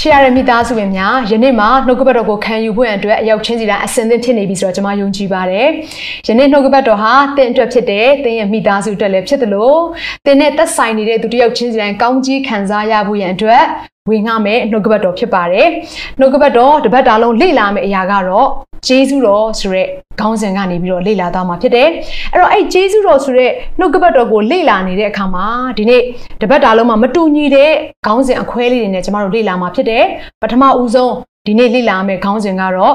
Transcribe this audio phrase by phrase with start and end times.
[0.00, 5.68] ချစ်ရတဲ့မိသားစုဝင်များယနေ့မှာနှုတ်ကပတ်တော်ကိုခံယူဖို့အတွက်အရောက်ချင်းစီတိုင်းအစင်သင့်ဖြစ်နေပြီဆိုတော့ကျွန်မယုံကြည်ပါတယ်။
[6.26, 9.82] ယနေ့နှုတ်ကပတ်တော်ဟာတင့်အတွက်ဖြစ်တဲ့တင်းရဲ့မိသားစုအတွက်လည်းဖြစ်တယ်လို့
[10.26, 13.64] တင်းနဲ့သက်ဆိုင်နေတဲ့သူတယောက်ချင်းစီတိုင်းကောင်းကြီးခံစားရဖို့ရန်အတွက်
[14.08, 15.68] ဝင်ငှမယ်နှုတ်ကပတ်တော်ဖြစ်ပါတယ်။
[16.18, 18.48] နှုတ်ကပတ်တော်တပတ်တာလုံးလေ့လာမယ့်အရာကတော့
[18.86, 19.88] ဂျေဇုတော်ဆိုတဲ့
[20.20, 21.88] ခေါင်းစဉ်ကနေပြီးတော့လေ့လာသွားမှာဖြစ်တယ်။
[22.32, 25.46] အဲ့တော့အဲ့ဂျေဇုတော်ဆိုတဲ့နှုတ်ကပတ်တော်ကိုလေ့လာနေတဲ့အခါမှာ
[25.78, 26.02] ဒီနေ့
[26.42, 27.72] တပတ်တာလုံးမှာမတူညီတဲ့
[28.06, 30.04] ခေါင်းစဉ်အခွဲလေးတွေနဲ့ကျမတို့လေ့လာမှာဖြစ်တယ်။
[30.42, 31.12] ပထမဦးဆုံး
[31.46, 32.94] ဒီနေ့လေ့လာမယ့်ခေါင်းစဉ်ကတော့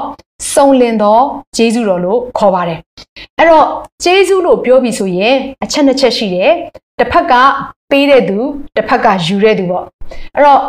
[0.54, 1.20] စုံလင်သော
[1.56, 2.78] ဂျေဇုတော်လို့ခေါ်ပါတယ်။
[3.38, 3.66] အဲ့တော့
[4.04, 6.50] ဂျေဇုလို့ပြောပြီးဆိုရင်အချက်နှစ်ချက်ရှိတယ်။
[6.98, 7.32] တစ်ဖက်က
[7.90, 8.38] ပေးတဲ့သူ
[8.76, 9.84] တစ်ဖက်ကယူတဲ့သူပေါ့။
[10.34, 10.60] အဲ့တော့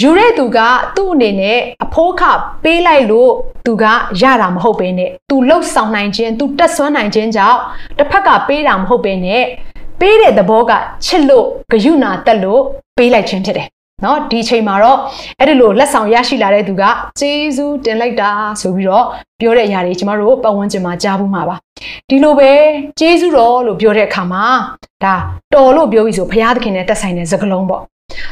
[0.00, 0.58] ယူတဲ့သူက
[0.96, 2.22] သူ့အနေနဲ့အဖိုးခ
[2.64, 3.32] ပေးလိုက်လို့
[3.66, 3.84] သူက
[4.20, 7.58] ရတာမဟုတ်ဘဲနဲ့သူလှုပ်ဆောင်နိုင်ခြင်းသူတက်ဆွမ်းနိုင်ခြင်းကြောင့်
[7.98, 9.42] တစ်ဖက်ကပေးတာမဟုတ်ဘဲနဲ့
[10.00, 10.72] ပေးတဲ့သဘောက
[11.04, 12.62] ချစ်လို့ဂယုဏတက်လို့
[12.96, 13.68] ပေးလိုက်ခြင်းဖြစ်တယ်
[14.04, 14.98] နော်ဒီချိန်မှာတော့
[15.40, 16.82] အဲ့ဒီလိုလက်ဆောင်ရရှိလာတဲ့သူက
[17.20, 18.30] ကျေးဇူးတင်လိုက်တာ
[18.60, 19.06] ဆိုပြီးတော့
[19.40, 21.56] ပြောတဲ့အရာတွေကျမတို့ပတ်ဝန်းကျင်မှာကြားဘူးမှာပါ
[22.08, 22.50] ဒီလိုပဲ
[22.98, 24.44] ကျေးဇူးတော်လို့ပြောတဲ့အခါမှာ
[25.04, 25.14] ဒါ
[25.54, 27.82] တော်လို့ပြောပြီးဆိုဘုရားသခင်နဲ့တက်ဆိုင်တဲ့စကားလုံးပေါ့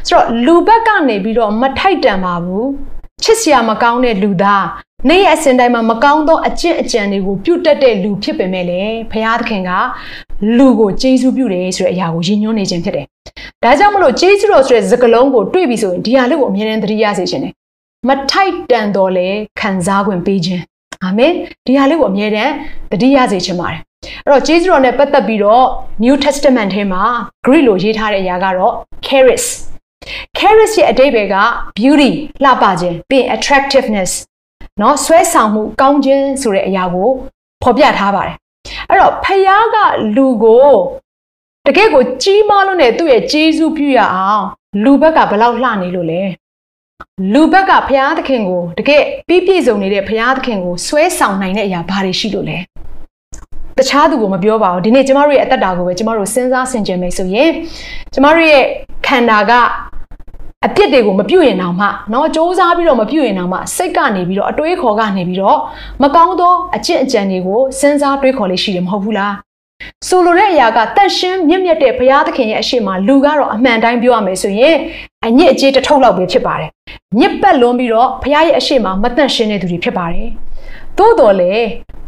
[0.08, 2.68] ဆိုတော့လူဘက်ကနေပြီးတော့မထိုက်တန်ပါဘူး
[3.22, 4.66] ချစ်စရာမကောင်းတဲ့လူသား
[5.08, 9.70] နေ့ရက်အစဉ်တိုင်းမှာမကောင်းသောအကျင့်အကြံတွေကိုပြုတ်တက်တဲ့လူဖြစ်ပေမဲ့လည်းဘုရားသခင်က
[10.58, 13.06] လူကိုကျေးဇူးပြုတယ်ဆိုတဲ့အရာကိုရည်ညွှန်းနေခြင်းဖြစ်တယ်။
[13.62, 17.52] ဒါကြောင့်မလို့ကျေးဇူးတော်ဆိုတဲ့စကားလုံးကိုတွေ့ပြီဆိုရင်ဒီဟာလေးကိုအမြဲတမ်းသတိရစေခြင်းတယ်။
[18.08, 19.28] မထိုက်တန်တော်လဲ
[19.60, 20.62] ခံစား권ပေးခြင်း။
[21.04, 21.32] အာမင်။
[21.66, 22.52] ဒီဟာလေးကိုအမြဲတမ်း
[22.90, 23.80] သတိရစေခြင်းပါတယ်။
[24.24, 25.66] အဲ့တော့ကျေးဇူးတော်နဲ့ပတ်သက်ပြီးတော့
[26.04, 27.02] New Testament ထဲမှာ
[27.44, 28.74] Greek လိုရေးထားတဲ့အရာကတော့
[29.06, 29.44] charis
[30.37, 31.35] charis ရဲ့အဓိပ္ပာယ်က
[31.77, 32.11] beauty
[32.43, 34.11] လှပခြင်းပြီး attractiveness
[34.79, 37.09] เนาะဆွဲဆောင်မှုကောင်းခြင်းဆိုတဲ့အရာကို
[37.63, 38.35] ဖော်ပြထားပါတယ်
[38.89, 39.77] အဲ့တော့ဖယားက
[40.15, 40.69] လူကို
[41.67, 44.45] တကယ့်ကိုကြီးမားလို့နဲ့သူ့ရဲ့ကျေးဇူးပြုရအောင်
[44.83, 46.21] လူဘက်ကဘလောက်လှနေလို့လဲ
[47.33, 52.57] လူဘက်ကဖယားသခင်ကိုတကယ့်ပြည့်ပြည့်စုံနေတဲ့ဖယားသခင်ကိုဆွဲဆောင်နိုင်တဲ့အရာဘာတွေရှိလို့လဲ
[53.77, 57.51] တခြားသူကိုမပြောပါဘူးဒီနေ့ကျမတို့ရဲ့အသက်တာကိုပဲကျမတို့စဉ်းစားဆင်ခြင်မယ်ဆိုရင်
[58.13, 58.63] ကျမတို့ရဲ့
[59.07, 59.51] ခန္ဓာက
[60.67, 65.57] အပြစ်တွေကိုမပြုတ်ရင်တောင်မှเนาะစ조사ပြီးတော့မပြုတ်ရင်တောင်မှစိတ်ကနေပြီးတော့အတွေးခေါ်ကနေပြီးတော့
[66.01, 69.33] မကောင်းသောအကျင့်အကြံတွေကိုစဉ်းစားတွေးခေါ်လေးရှိတယ်မဟုတ်ဘူးလား
[70.07, 74.75] ဆိုလိုတဲ့အရာကတန့်ရှင်းမြင့်မြတ်တဲ့ဘုရားသခင်ရဲ့အရှိမလူကတော့အမှန်တိုင်းပြောရမယ်ဆိုရင်
[75.25, 76.69] အညစ်အကြေးတစ်ထုပ်လောက်ပဲဖြစ်ပါတယ်
[77.19, 80.29] ညစ်ပတ်လွန်ပြီးတော့ဘုရားရဲ့အရှိမမတန့်ရှင်းတဲ့သူတွေဖြစ်ပါတယ်
[80.97, 81.53] သို့တော်လေ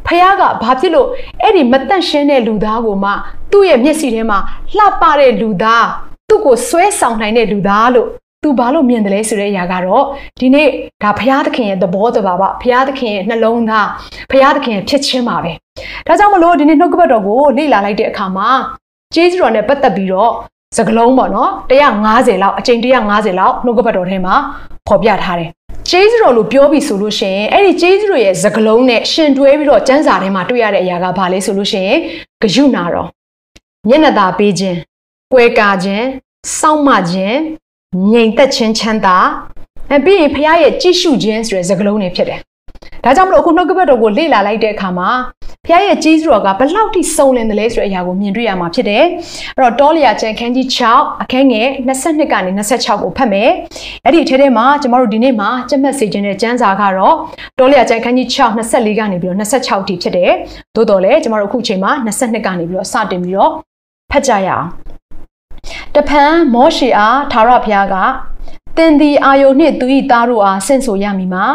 [0.08, 1.08] ဖះကဘာဖြစ်လို့
[1.42, 3.12] အဲ့ဒီမတန့်ရှင်းတဲ့လူသားကိုမှ
[3.52, 4.40] သူ့ရဲ့မျက်စိထဲမှာ
[4.78, 5.88] လှပတဲ့လူသား
[6.30, 8.09] သူ့ကိုဆွဲဆောင်နိုင်တဲ့လူသားလို့
[8.47, 10.05] သူဘာလို့မြင်တယ်လဲဆိုတဲ့အရာကတော့
[10.41, 10.69] ဒီနေ့
[11.03, 13.89] ဒါဘုရားသခင်ရဲ့သဘောတဘာဝဘုရားသခင်ရဲ့နှလုံးသား
[14.31, 15.53] ဘုရားသခင်ရဲ့ဖြစ်ခြင်းပါပဲ
[16.07, 18.49] ဒါကြောင့်မလို့ဒီနေ့နှုတ်ကပတ်တော်ကိုလေ့လာလိုက်တဲ့အခါမှာ
[19.15, 20.33] ကျေးဇူးတော်နဲ့ပတ်သက်ပြီးတော့
[20.77, 21.51] စကလုံးပေါ့နော်
[21.91, 24.34] 150လောက်အချိန်150လောက်နှုတ်ကပတ်တော်ထဲမှာ
[24.89, 25.51] ဖော်ပြထားတယ်
[25.91, 31.99] ကျေးဇူးတော်လို့ပြောပြီးဆိုလို့ရှိရင်အဲ့ဒီကျေးဇူးတော်ရဲ့စကလုံးနဲ့ရှင်တွဲပြီးတော့စံစာထဲမှာတွေ့ရတဲ့အရာကဘာလဲဆိုလို့ရှိရင်
[32.43, 33.09] ဂယုနာတော်
[33.89, 34.78] မျက်နှာသာပေးခြင်း
[35.33, 36.07] ပွဲကာခြင်း
[36.59, 37.39] စောင့်မခြင်း
[38.13, 39.17] ငြိမ်သက်ခြင်းချမ်းသာ
[39.91, 42.41] အဲပြီးရင်ဖခင်ရဲ့ကြည့်ရှုခြင်းဆိုတဲ့စကားလုံးတွေဖြစ်တယ်။
[43.05, 45.11] ဒါကြောင့်မလို့အခုနှုတ်ကပတ်တော်ကိုလေ့လာလိုက်တဲ့အခါမှာ
[45.65, 49.05] ဖခင်ရဲ့ကြီးစွာကဘလောက်ထိစုံလင်တယ်လဲဆိုတဲ့အရာကိုမြင်တွေ့ရမှာဖြစ်တယ်။
[49.57, 53.51] အဲ့တော့တောလျာကျမ်းခန်းကြီး6အခန်းငယ်22ကနေ26ကိုဖတ်မယ်။
[54.05, 57.17] အဲ့ဒီအထဲထဲမှာကျမတို့ဒီနေ့မှာကျမှတ်စေခြင်းတဲ့ကျမ်းစာကတော့
[57.59, 60.31] တောလျာကျမ်းခန်းကြီး6 24ကနေပြီးတော့26ထိဖြစ်တယ်။
[60.75, 63.53] သို့တော်လည်းကျမတို့အခုချိန်မှာ22ကနေပြီးတော့စတင်ပြီးတော့
[64.11, 64.67] ဖတ်ကြရအောင်။
[65.94, 67.94] တဖန်မောရှေအားသာရဘုရားက
[68.77, 71.47] တင်သည်အာယုန်နှင့်သူ၏သားတို့အားဆင့်ဆိုရမည်မှာ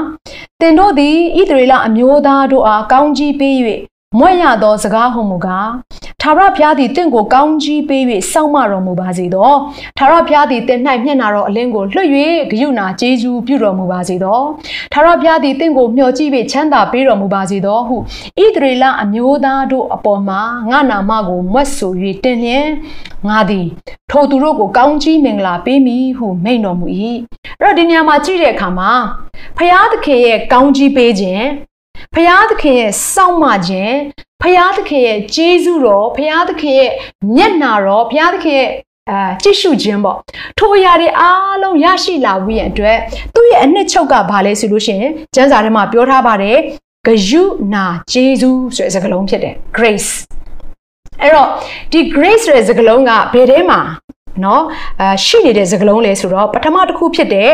[0.60, 3.56] တင်တို့သည်ဣသရေလအမျိုးသားတို့အားကောင်းကြီးပေး၍
[4.20, 5.70] မွဲ့ရသောစကားဟုမူကား
[6.22, 9.52] ထာဝရဘုရားသည်တင့်ကိုကောင်းကြီးပေး၍စောင့်မတော်မူပါစေသော
[9.98, 12.10] ထာဝရဘုရားသည်တင့်၌မျက်နာတော်အလင်းကိုလွှတ်၍
[12.52, 14.42] ဂယုဏကျေးဇူးပြုတော်မူပါစေသော
[14.94, 21.94] ထာဝရဘုရားသည်တင့်ကိုမျှော်ကြည့်၍ချမ်းသာပေးတော်မူပါစေသောဟုဣသရေလအမျိုးသားတို့အပေါ်မှာငါနာမကိုမွတ်ဆို၍
[22.24, 22.68] တင်လျင်
[23.28, 23.68] ငါသည်
[24.12, 26.88] ထိုသူတို့ကိုကောင်းကြီးမင်္ဂလာပေးမည်ဟုမိန့်တော်မူ၏
[27.60, 28.92] အဲ့တော့ဒီနေရာမှာကြည့်တဲ့အခါမှာ
[29.58, 31.46] ဖရာသခင်ရဲ့ကောင်းကြီးပေးခြင်း
[32.16, 33.96] ဖရာသခင်ရဲ့စောင့်မခြင်း
[34.42, 36.92] ဖရာသခင်ရဲ့ကျေးဇူးတော်ဖရာသခင်ရဲ့
[37.36, 38.70] မျက်နာတော်ဖရာသခင်ရဲ့
[39.10, 40.18] အာကြည့်ရှုခြင်းပေါ့
[40.58, 42.98] ထိုအရာတွေအားလုံးရရှိလာပြီးရန်အတွက်
[43.36, 46.58] သူ့ရဲ့အနှစ်ချုပ်ကဘာလဲဆိုလို့ရှိရင်ကျမ်းစာထဲမှာပြောထားပါတယ်
[47.08, 47.44] ဂယု
[47.74, 50.12] နာဂျေဇုဆိုတဲ့စကားလုံးဖြစ်တယ် grace
[51.22, 51.48] အဲ့တော့
[51.92, 53.80] ဒီ grace ဆိုတဲ့စကားလုံးကဘယ်ထဲမှာ
[54.44, 54.64] နော်
[55.02, 57.50] အာရှိနေတဲ့စကားလုံးလဲဆိုတော့ပထမတစ်ခုဖြစ်တဲ့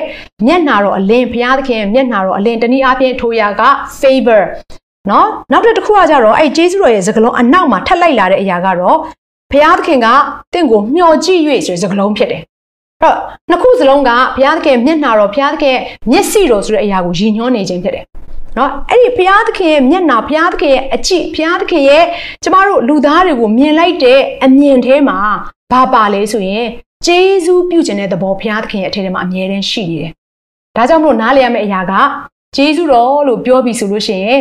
[0.46, 3.64] မျက်နာတော်အလင်းဘုရားသခင်မျက်နာတော်အလင်းတနည်းအားဖြင့်ထိုရာက
[4.02, 4.42] favor
[5.10, 8.98] နော်နောက်တစ်ခုကကြတော့အဲ့ဂျေဇုတော်ရဲ့စကားလုံးအနောက်မှာထပ်လိုက်လာတဲ့အရာကတော့
[9.52, 10.08] ဘုရားသခင်က
[10.54, 12.42] တင့်ကိုမျှော်ကြည့်၍ဆိုတဲ့စကားလုံးဖြစ်တယ်
[13.02, 13.18] အဲ့တော့
[13.50, 15.78] နှစ်ခုစလုံးကဘုရားသခင်မျက်နာတော်ဘုရားသခင်
[16.12, 18.06] မျက်စိတော်ဆိုတဲ့အရာကိုရည်ညွှန်းနေခြင်းဖြစ်တယ်
[18.58, 22.04] နော်အဲ့ဒီဘုရားသခင်ရဲ့မျက်နာဘုရားသခင်ရဲ့အကြည့်ဘုရားသခင်ရဲ့
[22.44, 25.20] ကျမတို့လူသားတွေကိုမြင်လိုက်တဲ့အမြင်ထဲမှာ
[25.72, 26.68] ဘာပါလဲဆိုရင်
[27.06, 30.12] ဂျေဇူးပြုခြင်းတဲ့သဘောဘုရားသခင်ရဲ့အထက်ထဲမှာအမြဲတမ်းရှိနေတယ်။
[30.76, 31.94] ဒါကြောင့်မလို့နားလည်ရမယ့်အရာက
[32.56, 34.40] ဂျေဇူးတော်လို့ပြောပြီးဆိုလို့ရှိရင်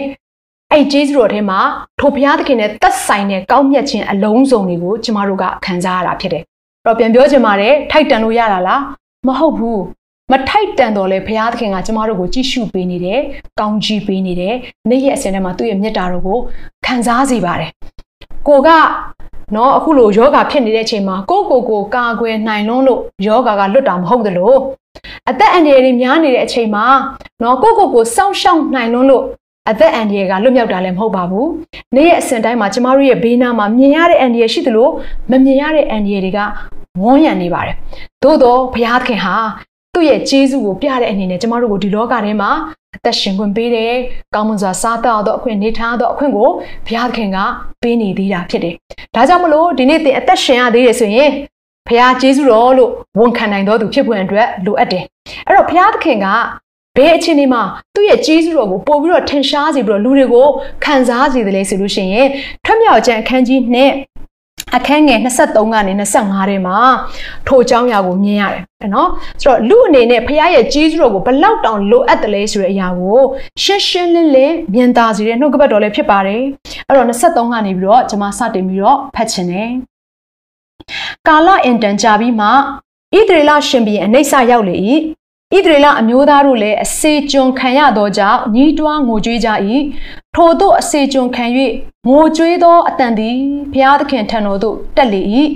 [0.72, 1.60] အဲ့ဂျေဇုတော်ထဲမှာ
[2.00, 6.42] ထိုဘုရားသခင်နဲ့သက်ဆိုင်တဲ့ကောင်းမြတ်ခြင်းအလုံးစုံတွေကိုကျမတို့ကခံစားရတာဖြစ်တယ်။
[6.84, 8.82] အဲ့တော့ပြန်ပြောချင်ပါတယ်ထိုက်တန်လို့ရတာလား
[9.26, 9.80] မဟုတ်ဘူး။
[10.32, 13.20] မထိုက်တန်တော့လေဘုရားသခင်ကကျမတို့ကိုကြည့်ရှုပေးနေတယ်။
[13.60, 14.54] ကောင်းချီးပေးနေတယ်။
[14.90, 16.38] နေ့ရက်အစဉ်ထဲမှာသူ့ရဲ့မေတ္တာတော်ကို
[16.86, 17.70] ခံစားစေပါတယ်။
[18.48, 18.68] ကိုက
[19.54, 24.54] နော်အခုလိုယောဂဖြစ်နေတဲ့အချိန်မှာကိုကိုကိုကာကွယ်နိုင်လွန်းလို့ယောဂကလွတ်တာမဟုတ်သလို
[25.30, 26.84] အသက်အန္တရာယ်တွေများနေတဲ့အချိန်မှာ
[27.42, 29.24] နော်ကိုကိုကိုစောင့်ရှောက်နိုင်လွန်းလို့
[29.70, 31.46] အသက်အန္တရာယ်ကလွတ်မြောက်တာလည်းမဟုတ်ပါဘူး။
[31.94, 34.88] နေ့ရက်အစဉ်တိုင်းမှာကျမတို့ရဲ့ဘေးနားမှာမြင်ရတဲ့အန္တရာယ်ရှိသလို
[35.30, 36.38] မမြင်ရတဲ့အန္တရာယ်တွေက
[37.02, 37.76] ဝန်းရံနေပါတယ်။
[38.22, 39.36] သို့တော့ဘုရားသခင်ဟာ
[39.96, 42.50] သူ့ရဲ့ကျေးဇူးကိုပြတဲ့အနေနဲ့ကျမတို့ကိုဒီလောကထဲမှာ
[42.96, 43.92] အသက်ရှင်ခွင့်ပေးတယ်။
[44.34, 46.48] ကောင်းမွန်စွာစားသောက်သောအခွင့်နေထားသောအခွင့်ကို
[46.86, 47.38] ဘုရားသခင်က
[47.82, 48.74] ပေးနေသေးတာဖြစ်တယ်။
[49.14, 51.30] ဒါကြောင့်မလို့ဒီနေ့သင်အသက်ရှင်ရသေးတယ်ဆိုရင်
[51.88, 55.04] ဘုရားကျေးဇူးတော်လို့ဝန်ခံနိုင်တော်သူဖြစ်ဖွယ်အတွက်လိုအပ်တယ်။
[55.46, 56.26] အဲ့တော့ဘုရားသခင်က
[56.96, 57.62] ဘယ်အခြေအနေမှာ
[57.94, 60.48] သူ့ရဲ့ကျေးဇူးတော်ကိုပို့ပြီးတော့ထင်ရှားစေပြီးတော့လူတွေကို
[60.84, 62.28] ခံစားစေတယ်လေဆိုလို့ရှိရင်
[62.64, 63.90] ထွတ်မြောက်ခြင်းအခန်းကြီးနဲ့
[64.74, 66.78] အခန်းငယ်23ကနေ25ထဲမှာ
[67.46, 69.08] ထိုအကြောင်းအရာကိုမြင်ရတယ်နော်
[69.42, 73.20] ဆိုတော့လူအနေနဲ့ဖခင်ရဲ့ကြီးစုတော်ကိုဘလောက်တောင်လိုအပ်တယ်လဲဆိုတဲ့အရာကို
[73.62, 76.42] ရှင်းရှင်းလင်းလင်းမြင်သာစေတဲ့နှုတ်ကပတ်တော်လည်းဖြစ်ပါတယ်
[76.86, 79.70] အဲ့တော့23ကနေပြီးတော့ကျွန်မစတင်ပြီးတော့ဖတ်ချင်တယ်
[81.28, 82.50] ကာလအင်တန်ကြာပြီးမှဣ
[83.28, 84.74] သရေလရှင်ဘီအနှိမ့်ဆရောက်လေ၏
[85.54, 89.48] ဣသရေလအမျိုးသားတို့လည်းအစေကျွန်ခံရသောကြောင့်ညီးတွားငိုကြွေးကြ၏
[90.34, 91.44] ထို့သောအစေကျွန်ခံ၍
[92.08, 93.36] ငိုကြွေးသောအတန်သည်
[93.72, 95.22] ဘုရားသခင်ထံတော်သို့တက်လေ၏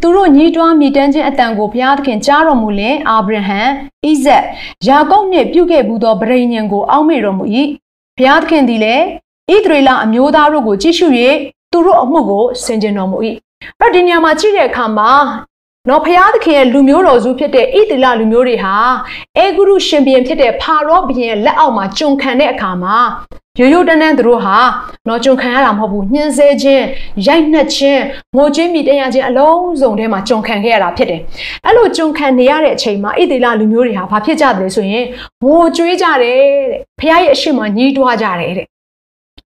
[0.00, 3.60] သူတို့ညီးတွားမိတမ်းခြင်းအတန်ကိုဘုရားသခင်ကြားတော်မူလင်အာဗြဟံ
[4.04, 4.42] ဣဇက်
[4.88, 7.44] ယာကုပ်နှင့်ပြုခဲ့ဘူးသောဗရိညံကိုအောက်မေ့တော်မူ၏
[8.16, 9.04] ဘုရားသခင်သည်လည်း
[9.54, 11.06] ဣသရေလအမျိုးသားတို့ကိုကြည့်ရှု၍
[11.72, 13.16] သူတို့အမှုကိုဆင်ခြင်တော်မူ၏
[13.80, 15.10] အဲ့ဒီနေရာမှာကြည့်တဲ့အခါမှာ
[15.88, 18.74] နော်ဖျားသခင်ရဲ့လူမျိုးတော်စုဖြစ်တဲ့ဣတိလလူမျိုးတွေဟာ
[19.38, 22.96] အေဂုရုရှင်ဘုရင်ဖြစ်တဲ့ဖာရောဘုရင်လက်အောက်မှာကျွန်ခံတဲ့အခါမှာ
[23.58, 24.56] ရိုးရိုးတန်းတန်းသူတို့ဟာ
[25.08, 26.84] နော်ကျွန်ခံရတာမဟုတ်ဘူးညှင်းဆဲခြင်း
[27.26, 28.02] ရိုက်နှက်ခြင်း
[28.36, 31.20] ငိုကြွေးမိတရားခြင်းအလုံးစုံထဲမှာကျွန်ခံခဲ့ရတာဖြစ်တယ်
[31.64, 35.04] အဲ့လိုကျွန်ခံနေရတဲ့အချိန်မှာဣတိလလူမျိုးတွေဟာဘာဖြစ်ကြတယ်ဆိုရင်
[35.44, 36.38] ငိုကြွေးကြတယ်
[36.70, 38.66] တဲ့ဖျားရဲ့အရှိမညှီးတွားကြတယ်တဲ့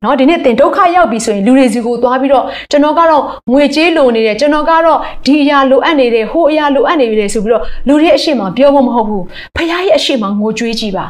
[0.06, 9.24] နော်ဒီနေ့တင်ဒုက္ခရောက်ပြီဆိုရင်လူတွေစီကိုသွားပြီးတော့ကျွန်တော်ကတော့ငွေကြေးလိုနေတယ်ကျွန်တော်ကတော့ဒီအရာလိုအပ်နေတယ်ဟိုအရာလိုအပ်နေတယ်ဆိုပြီးတော့လူတွေအရှိမပြောဖို့မဟုတ်ဘူး
[9.56, 11.06] ဖခင်ရဲ့အရှိမငိုကြွေးကြည့်ပါ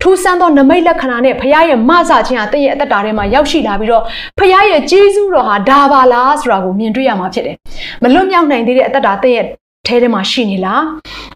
[0.00, 4.02] ထူးဆန်းသောနမိတ်လက္ခဏာနဲ့ဖခင်ရဲ့မဆခြင်းဟာတင့်ရဲ့အသက်တာထဲမှာရောက်ရှိလာပြီးတော့
[4.38, 7.56] ဖခင်ရဲ့ကျေးဇူးတော်ဟာဒါပါလားဆိုတာကိုမြင်တွေ့ရမှာဖြစ်တယ်
[8.02, 9.46] မလွတ်မြောက်နိုင်သေးတဲ့အသက်တာတင့်ရဲ့
[9.86, 10.82] ထဲထဲမှာရှိနေလား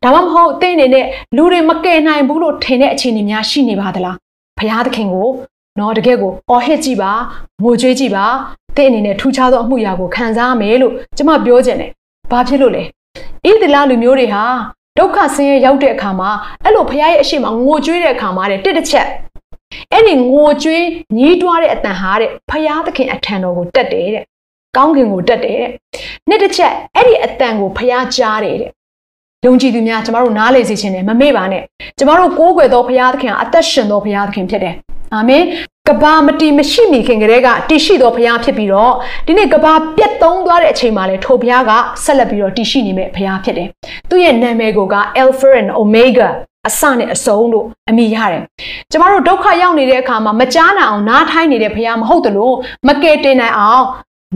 [0.03, 1.07] ဒါမှမဟုတ်တင့်အနေနဲ့
[1.37, 4.17] လူတွေမကယ်နိုင်ဘူးလို့ထင်တဲ့အခြေအနေများရှိနေပါသလား
[4.59, 5.29] ဖခင်သခင်ကို
[5.79, 7.13] နော်တကယ်ကိုအော်ဟစ်ကြည့်ပါ
[7.63, 8.27] ငိုကြွေးကြည့်ပါ
[8.77, 11.91] တဲ့အနေနဲ့ထူးခြားသောအမှုရာကိုခံစားမယ်လို့ကျွန်မပြောချင်တယ်။
[12.31, 12.83] ဘာဖြစ်လို့လဲ။
[13.49, 14.45] ဣသလလူမျိုးတွေဟာ
[14.99, 16.31] ဒုက္ခဆင်းရဲရောက်တဲ့အခါမှာ
[16.65, 19.09] အဲ့လိုဖခင်ရဲ့အရှိမငိုကြွေးတဲ့အခါမှာတဲ့တစ်တစ်ချက်
[19.93, 20.85] အဲ့ဒီငိုကြွေး
[21.17, 24.25] ညှီးတွားတဲ့အတန်ဟာတဲ့ဖခင်သခင်အထံတော်ကိုတက်တယ်တဲ့။
[24.77, 25.71] ကောင်းကင်ကိုတက်တယ်တဲ့။
[26.29, 28.71] နှစ်တစ်ချက်အဲ့ဒီအတန်ကိုဖခင်ကြားတယ်တဲ့။
[29.45, 31.63] ယုံကြည်သူများကျမတို့နားလေစေခြင်းနဲ့မမေ့ပါနဲ့
[31.99, 34.75] ကျမတို့ကိုးကွယ်သောဘုရားသခင်အသက်ရှင်သောဘုရားသခင်ဖြစ်တယ်
[35.15, 35.43] အာမင်
[35.89, 38.93] ကဘာမတီမရှိမီခင်ကလေးကတည်ရှိတော်ဘုရားဖြစ်ပြီးတော့
[39.27, 41.73] ဒီနေ့ကဘာပြတ်သုံးသွားတဲ့အချိန်မှာလဲထိုဘုရားက
[42.05, 43.69] ဆက်လက်ပြီးတော့တည်ရှိနေမဲ့ဘုရားဖြစ်တယ်။
[44.11, 46.29] သူ့ရဲ့နာမည်ကိုက Alpha and Omega
[46.69, 48.43] အစနဲ့အဆုံးလို့အမိရတယ်။
[48.91, 52.55] ကျမတို့ဒုက္ခရောက်နေတဲ့အခါမှာမကြားနိုင်အောင်နားထိုင်နေတဲ့ဘုရားမဟုတ်တလို့
[52.89, 53.85] မကယ်တင်နိုင်အောင်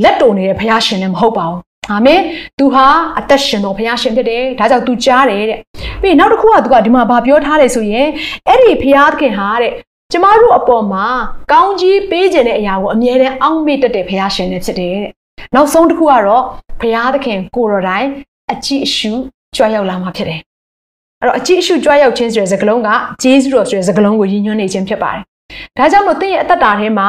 [0.02, 1.60] လက်တုံနေတဲ့ဘုရားရှင်လည်းမဟုတ်ပါဘူး။
[1.90, 2.20] အာမင်
[2.58, 2.86] သူဟာ
[3.18, 5.58] အသက်ရှင်တော်ဘုရားရှင်ဖြစ်တယ်ဒါကြောင့် तू ကြားတယ်တဲ့
[6.02, 8.08] ပြီးနောက်တစ်ခုက तू ကဒီမှာဗာပြောထားတယ်ဆိုရင်
[8.48, 9.72] အဲ့ဒီဘုရားသခင်ဟာတဲ့
[10.12, 11.04] ကျမတို့အပေါ်မှာ
[11.52, 15.12] ကောင်းကြီးပေးခြင်းတဲ့အရာကိုအမြဲတမ်းအောင့်မေ့တတ်တဲ့ဘုရားရှင်နဲ့ဖြစ်တယ်တဲ့။
[15.54, 16.44] နောက်ဆုံးတစ်ခုကတော့
[16.80, 18.06] ဘုရားသခင်ကိုတော်တိုင်
[18.52, 19.12] အကြည့်အရှု
[19.56, 20.40] ကြွရောက်လာမှာဖြစ်တယ်။
[21.20, 22.88] အဲ့တော့အကြည့်အရှုကြွရောက်ခြင်းဆိုတဲ့စကားလုံးက
[23.22, 25.22] ဂျေဇုတော်ဆိုတဲ့စကားလုံးကိုရည်ညွှန်းနေခြင်းဖြစ်ပါတယ်။
[25.76, 27.08] ဒါကြောင့်မို့သင်ရဲ့အသက်တာထဲမှာ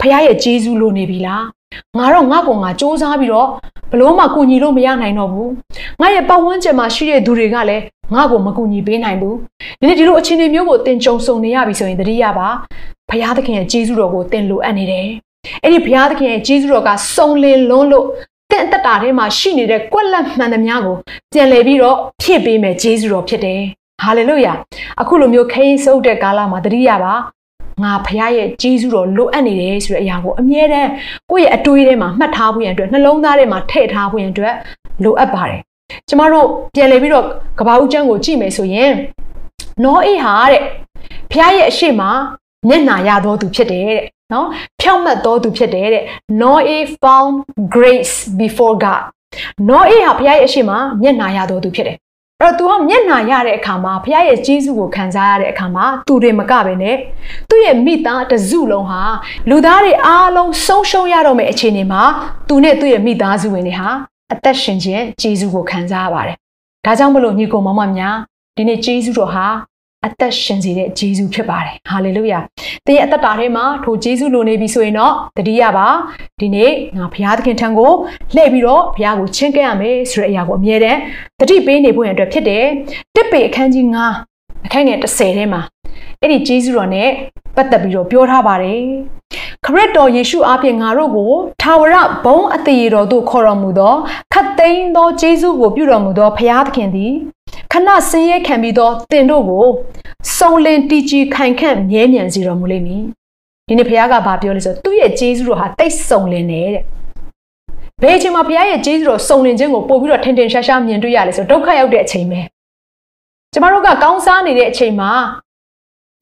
[0.00, 1.42] ဘုရားရဲ့ဂျေဇုလိုနေပြီလား
[1.98, 3.48] ငါတော့ငါ့ကိုငါစ조사ပြီးတော့
[3.90, 5.50] ဘလို့မှကူညီလို့မရနိုင်တော့ဘူး
[6.00, 7.84] ငါရဲ့ပတ်ဝန်းကျင်မှာရှိတဲ့သူတွေကလည်း
[8.14, 9.36] ငါ့ကိုမကူညီပေးနိုင်ဘူး
[9.80, 12.48] ဒီနေ့ဒီလိုအခြေအနေမျိုးကိုသင်ကြုံဆုံနေရပြီဆိုရင်တတိယပါ
[13.10, 15.06] ဘုရားသခင်ရဲ့ကျေးဇူးတော်ကိုသင်လိုအပ်နေတယ်
[15.62, 18.06] အဲ့ဒီဘုရားသခင်ရဲ့ကျေးဇူးတော်ကစုံလင်လွန်းလို့
[18.50, 20.96] တင့်အသက်တာထဲမှာရှိနေတဲ့ကွက်လက်မှန်သမျှကို
[21.32, 23.60] ပြန်လည်ပြီးတော့ဖြည့်ပေးမယ်ကျေးဇူးတော်ဖြစ်တယ်
[24.02, 24.52] ဟာလေလုယာ
[25.00, 27.14] အခုလိုမျိုးခရီးစုပ်တဲ့ကာလမှာတတိယပါ
[27.82, 30.90] ငါဖခင်ရဲ့ကျေးဇူးတော်လိုအပ်နေတယ်ဆိုတဲ့အရာကိုအမြဲတမ်း
[31.30, 34.54] ကိုယ့်ရဲ့အတွေးထဲမှာမှတ်ထားဖို့ရန်အတွက်နှလုံးသားထဲမှာထည့်ထားဖို့ရန်အတွက်
[35.04, 35.60] လိုအပ်ပါတယ်
[36.08, 37.26] ကျမတို့ပြန်လည်ပြီးတော့
[37.58, 38.92] ကဘာဦးကျမ်းကိုကြည့်မယ်ဆိုရင်
[39.84, 40.62] နောအေးဟာတဲ့
[41.30, 42.02] ဖခင်ရဲ့အရှိမ
[42.68, 44.46] မျက်နာရတော်သူဖြစ်တယ်တဲ့နော်
[44.80, 46.04] ဖြောင့်မတ်တော်သူဖြစ်တယ်တဲ့
[46.40, 47.34] Noah found
[47.74, 49.02] grace before God
[49.68, 50.70] Noah ဟာဖခင်ရဲ့အရှိမ
[51.02, 51.96] မျက်နာရတော်သူဖြစ်တယ်
[52.42, 56.96] အဲ့တော့ तू ကမျက်နာရတဲ့အခါမှာဖခင်ရဲ့ဂျေဇုကိုခံစားရတဲ့အခါမှာသူတွေမကပဲနဲ့
[57.48, 59.02] သူ့ရဲ့မိသားတစုလုံးဟာ
[59.50, 62.02] လူသားတွေအားလုံးဆုံးရှုံးရတော့မယ့်အခြေအနေမှာ
[62.48, 63.88] သူနဲ့သူ့ရဲ့မိသားစုဝင်တွေဟာ
[64.32, 66.36] အသက်ရှင်ခြင်းဂျေဇုကိုခံစားရပါတယ်။
[66.84, 68.16] ဒါကြောင့်မလို့ညီကိုမောင်မများ
[68.56, 69.46] ဒီနေ့ဂျေဇုတော်ဟာ
[70.06, 72.40] အသက်ရှင်စေတဲ့ဂျေဇုဖြစ်ပါတယ်။ဟာလေလုယာ။
[72.86, 75.88] သင်ရဲ့အသက်တာထဲမှာထိုဂျေဇုလိုနေပြီဆိုရင်တော့တတိယပါ
[76.40, 77.92] ဒီနေ့ငါဘုရားသခင်ထံကို
[78.34, 80.98] လှည့်ပြီးတော့ဘုရားကိုချင့်ကပ်ရမယ်ဆိုတဲ့အရာကိုအမြဲတမ်း
[81.40, 82.64] တတိပေးနေဖို့ရန်အတွက်ဖြစ်တယ်။
[83.14, 83.84] တစ်ပေအခန်းကြီး
[84.26, 85.62] 9အခန်းငယ်30ထဲမှာ
[86.20, 87.10] အဲ့ဒီဂျေဇုတော်နဲ့
[87.56, 88.82] ပတ်သက်ပြီးတော့ပြောထားပါတယ်။
[89.64, 93.94] ခရစ်တော်ယေရှုအားဖြင့်ငါတို့ကိုထာဝရဘုံအသေးတော်သို့ခေါ်တော်မူသော
[94.32, 97.12] ခတ်သိမ်းသောဂျေဇုကိုပြုတော်မူသောဘုရားသခင်သည်
[97.72, 99.66] ခဏဆင်းရဲခံပြီးသောတင်တို့ကို
[100.36, 103.02] စုံလင်တီကြီးခိုင်ခန့်မြဲမြံစေတော်မူလိမ့်မည်
[103.68, 106.82] ဒီနေ့ဘုရားကဘာပြောလဲဆိုသူ့ရဲ့ဂျေဇုတော်ဟာတိတ်စုံလင်နေတဲ့
[108.02, 112.40] ဘယ်အချိန်မှာဘုရားရဲ့ဂျေဇုတော်စုံလင်ခြင်းကိုပို့ပြီးတော့ထင်ထင်ရှားရှားမြင်တွေ့ရလဲဆိုဒုက္ခရောက်တဲ့အချိန်ပဲ
[113.52, 115.10] ကျမတို့ကကောင်းစားနေတဲ့အချိန်မှာ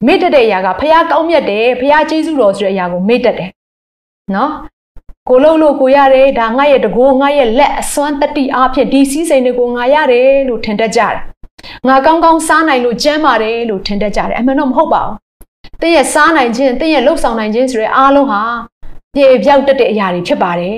[0.05, 3.49] မေ့တတ်တဲ့အရာကဘုရားကောင်းမြတ်တယ်ဘုရားဂျေဇုတော်ဆိုတဲ့အရာကိုမေ့တတ်တယ်
[4.35, 4.51] နော်
[5.29, 11.17] ကိုလုံးလို့ကိုရတယ်ဒါငါရဲ့တကိုးငါရဲ့လက်အစွမ်းတတိအားဖြင့်ဒီစည်းစိမ်တွေကိုငါရတယ်လို့ထင်တတ်ကြတယ်
[11.87, 18.41] ငါကောင်းကောင်းစားနိုင်လို့ကျမ်းပါတယ်လို့ထင်တတ်ကြတယ်အမှန်တော့မဟုတ်ပါဘူးတင်းရဲ့စားနိုင်ခြင်းတင်းရဲ့လှုပ်ဆောင်နိုင်ခြင်းဆိုတဲ့အားလုံးဟာ
[19.15, 20.77] ပြေပြောက်တတ်တဲ့အရာတွေဖြစ်ပါတယ်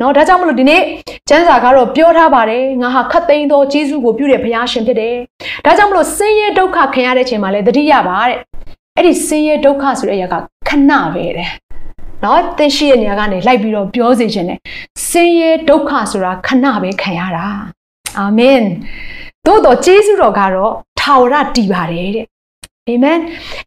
[0.00, 0.82] နော်ဒါကြောင့်မလို့ဒီနေ့
[1.28, 5.16] ကျမ်းစာကတော့ပြောထားပါတယ်ငါဟာခတ်သိမ်းသောဂျေဇုကိုပြုတဲ့ဘုရားရှင်ဖြစ်တယ်
[5.64, 8.38] ဒါကြောင့်မလို့ဆင်းရဲဒုက္ခခံရတဲ့ချိန်မှာလည်းတတိယပါတဲ့
[8.96, 10.34] အဲ့ဒီဆင်းရဲဒုက္ခဆိုတဲ့အရာက
[10.68, 11.50] ခဏပဲတဲ့
[12.24, 14.58] နော်သင်ရှိတဲ့နေရာကနေလိုက်ပြီးတော့ပြောစေခြင်းနဲ့
[15.08, 17.46] ဆင်းရဲဒုက္ခဆိုတာခဏပဲခံရတာ
[18.18, 18.62] အာမင်
[19.46, 22.26] သို့တော့ကျေးဇူးတော်ကတော့ထာဝရတည်ပါတယ်တဲ့
[22.88, 23.18] အာမင်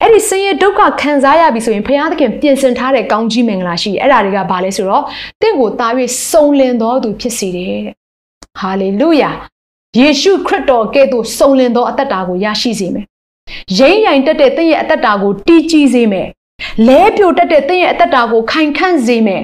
[0.02, 5.04] အဲ့ဒီဆင်းရဲဒုက္ခခံစားရပြီဆိုရင်ဘုရားသခင်ပြင်ဆင်ထားတဲ့ကောင်းကြီးမင်္ဂလာရှိအဲ့ဒါတွေကဘာလဲဆိုတော့
[5.42, 5.88] တင့်ကိုတာ၍
[6.32, 7.96] စုံလင်တော်သူဖြစ်စေတယ်တဲ့
[8.60, 9.32] ဟာလေလုယာ
[10.00, 13.06] ယေရှုခရစ်တော်ကဲ့သို့စုံလင်သောအသက်တာကိုရရှိစေမယ်
[13.80, 16.28] ရိမ့်ရိုင်တက်တဲ့တင့်ရဲ့အသက်တာကိုတည်ကြည်စေမယ်
[16.88, 19.44] လဲပြိုတက်တဲ့တင့်ရဲ့အသက်တာကိုခိုင်ခန့်စေမယ်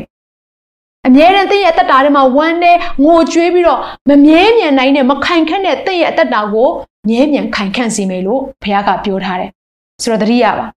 [1.07, 3.79] အမြဲတမ်းတင့်ရဲ့အသက်တာထဲမှာဝမ်းနဲ့ငိုကြွေးပြီးတော့
[4.09, 6.69] မမြဲမြံနိုင်တဲ့မခိုင်ခန့်တဲ့တင့်ရဲ့အသက်တာကို
[7.09, 9.49] မြဲမြံခိုင်ခန့်စေမယ်လို့ဘုရားကပြောထားတယ်
[10.03, 10.67] ဆိုတော့တတိယပါ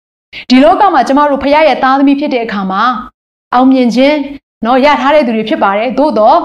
[0.50, 2.83] ဒီလောကမှာကျမတို့ဘုရားရဲ့သားသမီးဖြစ်တဲ့အခါမှာ
[3.54, 4.16] အောင်မြင်ခြင်း
[4.66, 6.38] နော်ရထားတဲ့သူတွေဖြစ်ပါတယ်သို့တော့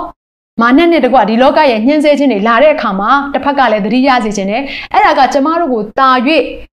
[0.62, 4.62] မာနနဲ့တကွဒီလောကရဲ့ညှင်းဆဲခြင်းတွေလာတဲ့အခါမှာတစ်ဖက်ကလည်းသတိရစေခြင်းနဲ့
[4.94, 6.10] အဲ့ဒါကကျမတို့ကိုတာ၍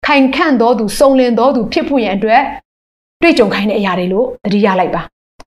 [0.06, 2.42] ခိုင်ခန့်တော်သူစုံလင်တော်သူဖြစ်ဖို့ရန်အတွက်
[3.22, 5.02] တွေ့ကြုံခိုင်းတဲ့အရာတွေလို့သတိရလိုက်ပါ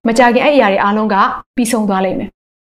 [0.07, 1.15] မကြခင်အဲ့အရာတွေအားလုံးက
[1.55, 2.29] ပြီးဆုံးသွားလိမ့်မယ်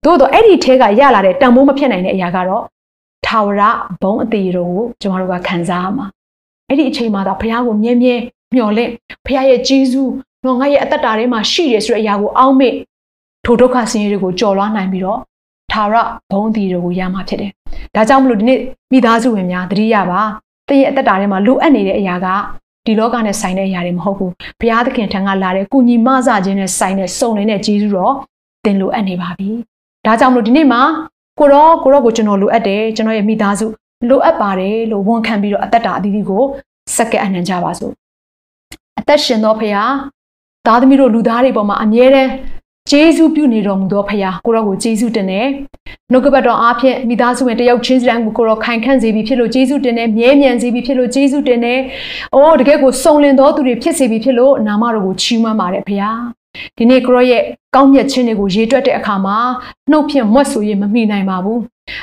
[0.04, 2.64] သို့တော့အဲ့ဒီထဲကရလာတဲ့တန်ဖိုးမဖြစ်နိုင်တဲ့အရာကတော့
[3.26, 3.62] ထာဝရ
[4.02, 6.06] ဘုံအသေးတော်ကိုကျမတို့ကခံစားရမှာ
[6.68, 8.14] အဲ့ဒီအချိန်မှာတော့ဘုရားကိုမြဲမြဲ
[8.54, 8.90] မျှော်လင့်
[9.26, 10.02] ဘုရားရဲ့ကြီးစု
[10.44, 12.74] တော့ငါရဲ့အသက်တာထဲမှာရှိတယ်ဆိုတဲ့အရာကိုအောက်မေ့
[13.44, 15.20] ထိုဒုက္ခဆင်းရဲတွေကိုကြော်လွှားနိုင်ပြီးတော့
[15.72, 15.96] ထာဝရ
[16.32, 17.50] ဘုံတည်တွေကိုရမှာဖြစ်တယ်။
[17.94, 18.58] ဒါကြောင့်မလို့ဒီနေ့
[18.92, 20.20] မိသားစုဝင်များသတိရပါ။
[20.68, 22.26] တင့်ရဲ့အသက်တာထဲမှာလိုအပ်နေတဲ့အရာက
[22.86, 28.14] ဒီလောကနဲ့ဆိုင်တဲ့အရာတွေမဟုတ်ဘူး။ဘုရားသခင်ထံကလာတဲ့ကုညီမဆခြင်းနဲ့ဆိုင်တဲ့စုံလင်တဲ့ဂျေဇုတော်
[28.64, 29.50] တင်လိုအပ်နေပါပြီ။
[30.06, 30.82] ဒါကြောင့်မလို့ဒီနေ့မှာ
[31.38, 33.66] ကိုရောကိုရောကိုကျွန်တော်လိုအပ်တယ်ကျွန်တော်ရဲ့မိသားစု
[34.08, 36.42] လိုအပ်ပါတယ်လို့ဝန်ခံပြီးတော့အသက်တာအသီးသီးကို
[36.96, 37.92] စက္ကန့်အနှံကြပါစို့
[38.98, 39.82] အသက်ရှင်သောဖရာ
[40.66, 42.30] သားသမီးတို့လူသားတွေပေါ်မှာအမြဲတမ်း
[42.90, 45.48] ဂျေဇုပြုနေတော်မူသောဖရာကိုရောကိုဂျေဇုတင်တယ်
[46.12, 51.80] နှုတ်ကပတ်တော်အားဖြင့်မိသားစုဝင်တယောက်ချင်းစီတိုင်းကိုကိုရောခိုင်ခန့်စေပြီးဖြစ်လို့ဂျေဇုတင်တယ်မြဲမြံစေပြီးဖြစ်လို့ဂျေဇုတင်တယ်
[52.34, 56.10] အိုးတကယ်ကိုစုံလင်သောသူတွေဖြစ်စေပြီးဖြစ်လို့နာမတော်ကိုချီးမွမ်းပါတယ်ဖရာ
[56.76, 57.42] ဒီနေ့ကိုရောရဲ့
[57.74, 59.38] ကောင်းမြတ်ခြင်းတွေကိုရေးတွက်တဲ့အခါမှာ
[59.90, 61.60] နှုတ်ဖြင့်မွတ်ဆိုရင်မမိနိုင်ပါဘူး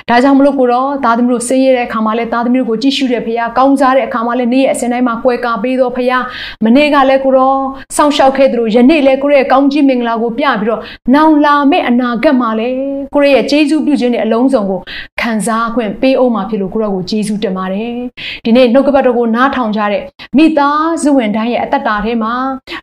[0.10, 6.24] ဒါကြောင့်မလို့ကိုတော့သားသမီးတို့ဆင်းရဲတဲ့အခါမှာလဲသားသမီးတို့ကိုကြည့်ရှုတဲ့ဖခင်ကောင်းစားတဲ့အခါမှာလဲနေ့ရဲ့အစဉ်တိုင်းမှာကွယ်ကာပေးသောဖခင်
[6.64, 7.60] မနေ့ကလည်းကိုတော့
[7.96, 10.82] စောင့်ရှောက်ခဲ့သလိုယနေ့လည်းကိုရဲ့ကောင်းကြီးမင်္ဂလာကိုပြပြီးတော့
[11.14, 12.70] နောင်လာမယ့်အနာဂတ်မှာလဲ
[13.14, 14.80] ကိုရဲ့ဂျေဇုပြုခြင်းနဲ့အလုံးစုံကို
[15.22, 17.94] ခံစားခွင့်ပေးအောင်မှာဖြစ်လို့ကိုတော့ကိုဂျေဇုတင်ပါတယ်
[18.46, 20.04] ဒီနေ့နှုတ်ကပတ်တော်ကိုနားထောင်ကြတဲ့
[20.38, 22.34] မိသားစုဝင်တိုင်းရဲ့အသက်တာထဲမှာ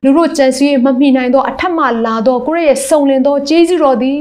[0.04, 4.20] လူတို့ကြံစည်မမိနိုင်သောအထက်မှလာသောကိုရရဲ့စုံလင်သောကျေးဇူးတော်သည်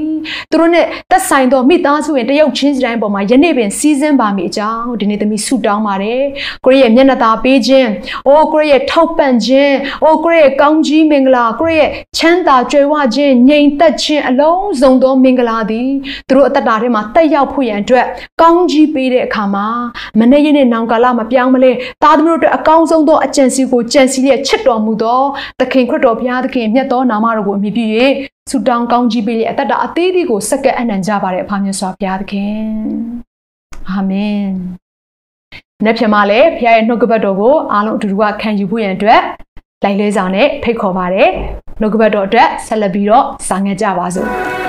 [0.51, 6.23] သူတို့နဲ့သက်ဆိုင်သောမိသားစုဝင်တယောက်ချင်းစီတိုင်းပေါ်မှာယနေ့ပင်စီးစင်းပါမိအကြောင်းဒီနေ့သမီးဆုတောင်းပါတယ်
[6.65, 7.89] ကိုရရဲ့မျက်နှာသာပေးခြင်း
[8.27, 15.89] အိုကိုရရဲ့ထောက်ပံ့ခြင်းအိုကိုရရဲ့ကောင်းကြီးမင်္ဂလာကိုရရဲ့ချမ်းသာကြွယ်ဝခြင်းငြိမ်သက်ခြင်းအလုံးစုံသောမင်္ဂလာသည်
[16.27, 18.05] သူတို့အသက်တာထဲမှာတက်ရောက်ဖို့ရန်အတွက်
[18.41, 19.67] ကောင်းကြီးပေးတဲ့အခါမှာ
[20.19, 21.71] မနေ့ရက်နေ့နောင်ကာလမပြောင်းမလဲ
[22.03, 25.21] သားသမီးတို့အတွက်အကောင်းဆုံးသောအကြံစီကိုကြံစီလျက်ချစ်တော်မူသော
[25.59, 27.85] သခင်ခရစ်တော်ဘုရားသခင်မြတ်သောနာမတော်ကိုအမိပြု၍
[28.50, 32.60] ဆုတောင်းကောင်းကြီးပေးလျက်အသက်တာအသေးသေးကိုစက္ကပ်အနံ့ကြပါတဲ့အဖာမြတ်စွာဘုရားသခင်
[33.89, 34.46] အာမင်။
[35.86, 39.22] နေ့ပြန်မှလည်းဘုရားရဲ့နှုတ်ကပတ်တော်ကိုအားလုံးအတူတူကခံယူဖို့ရန်အတွက်
[39.84, 41.29] လိုက်လဲဆောင်နဲ့ဖိတ်ခေါ်ပါတယ်။
[41.79, 44.29] နှုတ်ကပတ်တော်အတွက်ဆက်လက်ပြီးတော့စာငတ်ကြပါစို့။